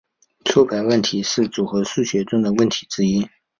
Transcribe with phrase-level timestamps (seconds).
[0.45, 3.29] 错排问题是组合数学中的问题之一。